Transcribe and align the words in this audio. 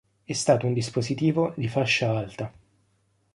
È 0.23 0.33
stato 0.33 0.65
un 0.65 0.73
dispositivo 0.73 1.53
di 1.55 1.67
fascia 1.67 2.17
alta. 2.17 2.51